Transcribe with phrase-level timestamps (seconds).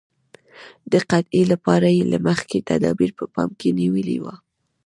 [0.91, 4.33] د قحطۍ لپاره یې له مخکې تدابیر په پام کې نیولي وو.